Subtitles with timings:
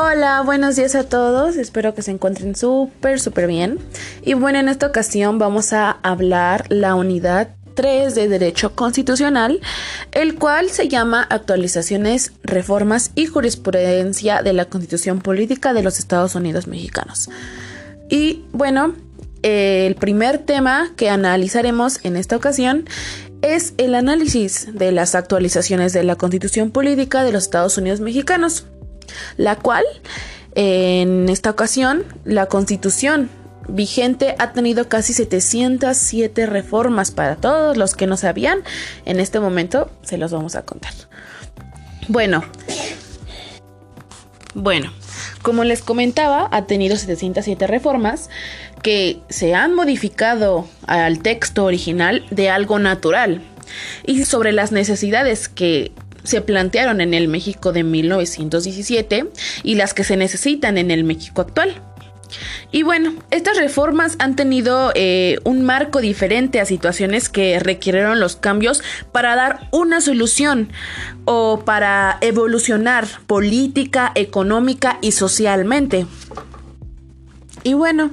[0.00, 1.56] Hola, buenos días a todos.
[1.56, 3.80] Espero que se encuentren súper, súper bien.
[4.22, 9.60] Y bueno, en esta ocasión vamos a hablar la unidad 3 de Derecho Constitucional,
[10.12, 16.36] el cual se llama Actualizaciones, Reformas y Jurisprudencia de la Constitución Política de los Estados
[16.36, 17.28] Unidos Mexicanos.
[18.08, 18.94] Y bueno,
[19.42, 22.84] el primer tema que analizaremos en esta ocasión
[23.42, 28.64] es el análisis de las actualizaciones de la Constitución Política de los Estados Unidos Mexicanos
[29.36, 29.84] la cual
[30.54, 33.30] en esta ocasión la constitución
[33.68, 38.60] vigente ha tenido casi 707 reformas para todos los que no sabían.
[39.04, 40.92] En este momento se los vamos a contar.
[42.08, 42.42] Bueno,
[44.54, 44.90] bueno,
[45.42, 48.30] como les comentaba, ha tenido 707 reformas
[48.82, 53.42] que se han modificado al texto original de algo natural
[54.06, 55.92] y sobre las necesidades que
[56.24, 59.30] se plantearon en el México de 1917
[59.62, 61.82] y las que se necesitan en el México actual.
[62.70, 68.36] Y bueno, estas reformas han tenido eh, un marco diferente a situaciones que requirieron los
[68.36, 70.70] cambios para dar una solución
[71.24, 76.06] o para evolucionar política, económica y socialmente.
[77.64, 78.10] Y bueno,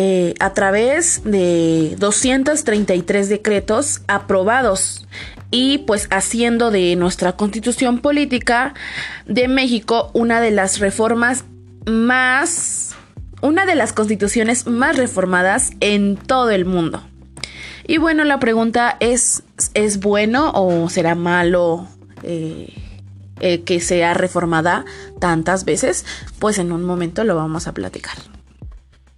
[0.00, 5.04] eh, a través de 233 decretos aprobados
[5.50, 8.74] y pues haciendo de nuestra constitución política
[9.26, 11.46] de México una de las reformas
[11.84, 12.94] más,
[13.42, 17.02] una de las constituciones más reformadas en todo el mundo.
[17.88, 19.42] Y bueno, la pregunta es,
[19.74, 21.88] ¿es bueno o será malo
[22.22, 22.72] eh,
[23.40, 24.84] eh, que sea reformada
[25.18, 26.06] tantas veces?
[26.38, 28.37] Pues en un momento lo vamos a platicar.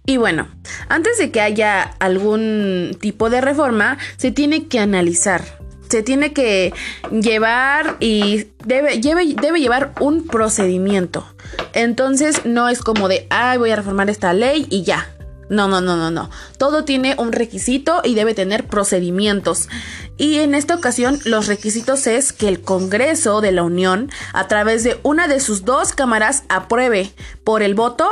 [0.05, 0.47] Y bueno,
[0.89, 6.73] antes de que haya algún tipo de reforma, se tiene que analizar se tiene que
[7.11, 11.25] llevar y debe, llevar un procedimiento.
[11.73, 15.13] Entonces no es como de, ay, voy a reformar esta ley y ya.
[15.49, 16.29] No, no, no, no, no.
[16.57, 19.67] Todo tiene un requisito y debe tener procedimientos.
[20.15, 24.85] Y en esta ocasión los requisitos es que el Congreso de la Unión, a través
[24.85, 27.11] de una de sus dos cámaras, apruebe
[27.43, 28.07] por el voto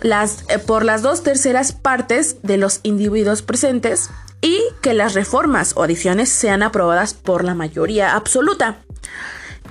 [0.00, 5.72] las, eh, por las dos terceras partes de los individuos presentes y que las reformas
[5.76, 8.78] o adiciones sean aprobadas por la mayoría absoluta.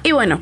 [0.03, 0.41] Y bueno,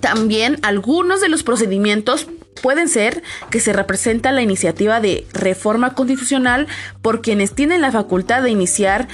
[0.00, 2.28] también algunos de los procedimientos
[2.62, 6.66] pueden ser que se representa la iniciativa de reforma constitucional
[7.02, 9.08] por quienes tienen la facultad de iniciar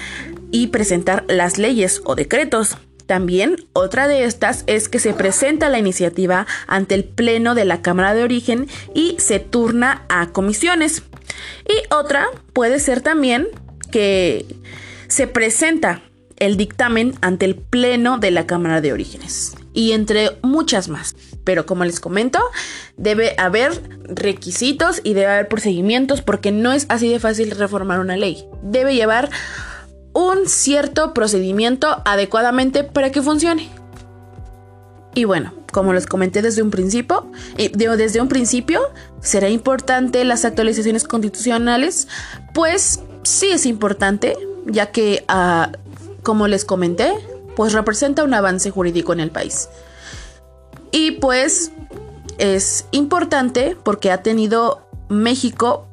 [0.51, 2.77] y presentar las leyes o decretos.
[3.07, 7.83] También otra de estas es que se presenta la iniciativa ante el Pleno de la
[7.83, 11.03] Cámara de Origen y se turna a comisiones.
[11.69, 13.49] Y otra puede ser también
[13.91, 14.47] que
[15.09, 16.03] se presenta
[16.39, 21.15] el dictamen ante el Pleno de la Cámara de Orígenes y entre muchas más.
[21.45, 22.41] Pero como les comento,
[22.97, 23.73] debe haber
[24.05, 28.47] requisitos y debe haber procedimientos porque no es así de fácil reformar una ley.
[28.63, 29.29] Debe llevar
[30.15, 33.69] un cierto procedimiento adecuadamente para que funcione.
[35.15, 37.27] Y bueno, como les comenté desde un principio,
[37.57, 38.81] desde un principio
[39.21, 42.09] será importante las actualizaciones constitucionales,
[42.53, 44.37] pues sí es importante,
[44.67, 45.71] ya que, ah,
[46.23, 47.13] como les comenté,
[47.55, 49.69] pues representa un avance jurídico en el país.
[50.91, 51.73] Y pues
[52.39, 55.87] es importante porque ha tenido México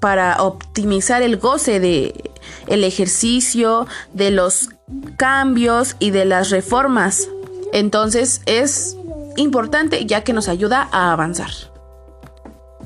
[0.00, 2.30] para optimizar el goce de
[2.66, 4.70] el ejercicio de los
[5.16, 7.28] cambios y de las reformas.
[7.72, 8.96] Entonces es
[9.36, 11.50] importante ya que nos ayuda a avanzar.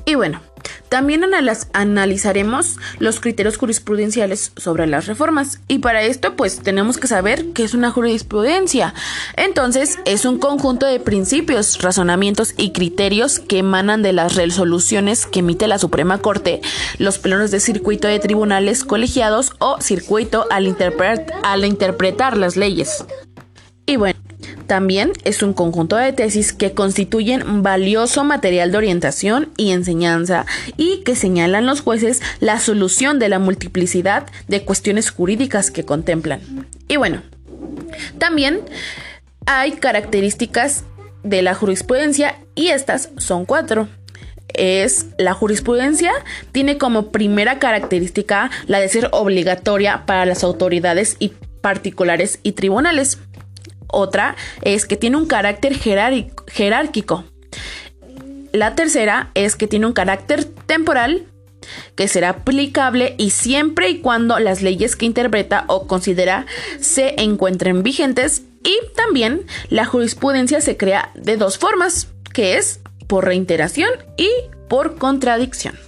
[0.04, 0.40] Y bueno,
[0.88, 1.22] también
[1.72, 7.64] analizaremos los criterios jurisprudenciales sobre las reformas y para esto pues tenemos que saber qué
[7.64, 8.94] es una jurisprudencia.
[9.36, 15.40] Entonces es un conjunto de principios, razonamientos y criterios que emanan de las resoluciones que
[15.40, 16.60] emite la Suprema Corte,
[16.98, 20.76] los plenos de circuito de tribunales colegiados o circuito al,
[21.42, 23.04] al interpretar las leyes.
[23.86, 24.20] Y bueno,
[24.66, 30.46] también es un conjunto de tesis que constituyen valioso material de orientación y enseñanza
[30.76, 36.40] y que señalan los jueces la solución de la multiplicidad de cuestiones jurídicas que contemplan.
[36.88, 37.22] Y bueno,
[38.18, 38.60] también
[39.46, 40.84] hay características
[41.22, 43.88] de la jurisprudencia y estas son cuatro
[44.54, 46.12] es la jurisprudencia
[46.52, 53.18] tiene como primera característica la de ser obligatoria para las autoridades y particulares y tribunales.
[53.90, 57.24] Otra es que tiene un carácter jerárquico.
[58.52, 61.26] La tercera es que tiene un carácter temporal
[61.94, 66.46] que será aplicable y siempre y cuando las leyes que interpreta o considera
[66.80, 73.24] se encuentren vigentes y también la jurisprudencia se crea de dos formas, que es por
[73.24, 74.28] reiteración y
[74.68, 75.78] por contradicción.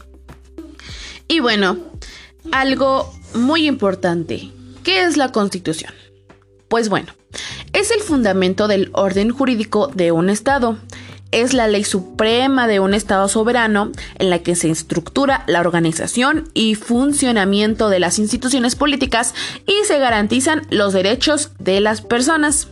[1.29, 1.79] Y bueno,
[2.53, 4.51] algo muy importante,
[4.83, 5.93] ¿qué es la Constitución?
[6.69, 7.13] Pues bueno,
[7.73, 10.79] es el fundamento del orden jurídico de un Estado.
[11.31, 16.49] Es la ley suprema de un Estado soberano en la que se estructura la organización
[16.55, 19.35] y funcionamiento de las instituciones políticas
[19.67, 22.69] y se garantizan los derechos de las personas.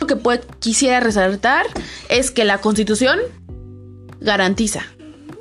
[0.00, 0.16] Lo que
[0.60, 1.66] quisiera resaltar
[2.08, 3.18] es que la Constitución
[4.20, 4.86] garantiza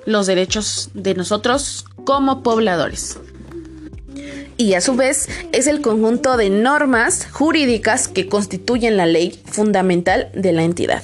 [0.05, 3.19] los derechos de nosotros como pobladores
[4.59, 10.29] y a su vez es el conjunto de normas jurídicas que constituyen la ley fundamental
[10.33, 11.01] de la entidad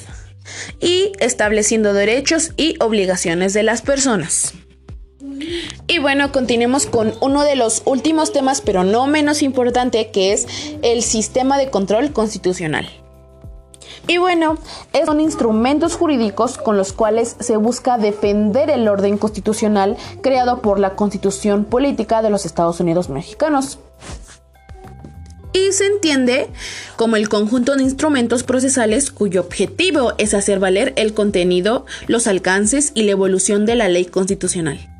[0.82, 4.54] y estableciendo derechos y obligaciones de las personas.
[5.88, 10.48] Y bueno, continuemos con uno de los últimos temas, pero no menos importante, que es
[10.82, 13.05] el sistema de control constitucional.
[14.08, 14.58] Y bueno,
[15.06, 20.96] son instrumentos jurídicos con los cuales se busca defender el orden constitucional creado por la
[20.96, 23.80] Constitución Política de los Estados Unidos Mexicanos.
[25.54, 26.50] Y se entiende
[26.98, 32.92] como el conjunto de instrumentos procesales cuyo objetivo es hacer valer el contenido, los alcances
[32.94, 34.95] y la evolución de la ley constitucional.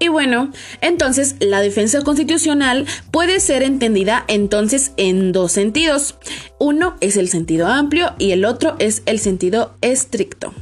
[0.00, 6.16] Y bueno, entonces la defensa constitucional puede ser entendida entonces en dos sentidos.
[6.58, 10.54] Uno es el sentido amplio y el otro es el sentido estricto.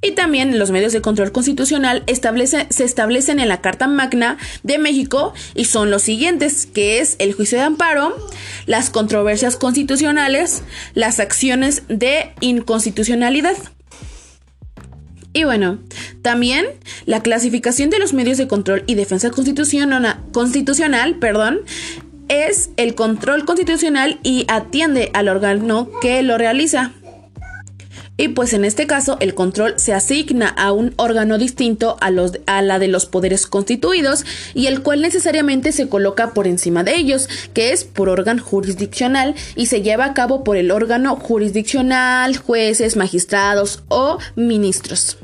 [0.00, 5.34] Y también los medios de control constitucional se establecen en la Carta Magna de México
[5.56, 8.14] y son los siguientes, que es el juicio de amparo,
[8.66, 10.62] las controversias constitucionales,
[10.94, 13.56] las acciones de inconstitucionalidad.
[15.32, 15.78] Y bueno,
[16.22, 16.66] también
[17.04, 21.60] la clasificación de los medios de control y defensa constitucional, constitucional perdón,
[22.28, 26.92] es el control constitucional y atiende al órgano que lo realiza.
[28.20, 32.32] Y pues en este caso el control se asigna a un órgano distinto a, los,
[32.46, 34.24] a la de los poderes constituidos
[34.54, 39.36] y el cual necesariamente se coloca por encima de ellos, que es por órgano jurisdiccional
[39.54, 45.16] y se lleva a cabo por el órgano jurisdiccional, jueces, magistrados o ministros.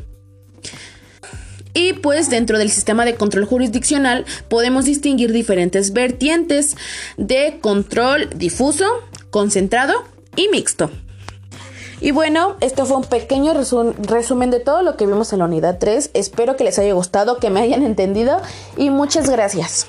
[1.74, 6.76] Y pues dentro del sistema de control jurisdiccional podemos distinguir diferentes vertientes
[7.16, 8.86] de control difuso,
[9.30, 10.04] concentrado
[10.36, 10.92] y mixto.
[12.04, 15.78] Y bueno, esto fue un pequeño resumen de todo lo que vimos en la unidad
[15.80, 16.10] 3.
[16.12, 18.42] Espero que les haya gustado, que me hayan entendido
[18.76, 19.86] y muchas gracias.